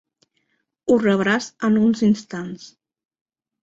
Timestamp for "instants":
2.11-2.69